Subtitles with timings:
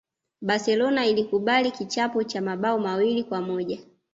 [0.41, 3.79] barcelona ilikubali kichapo cha mabao mawili kwa moja